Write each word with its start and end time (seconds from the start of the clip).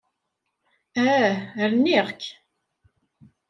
Ah! 1.13 1.31
Rniɣ-k. 1.71 2.21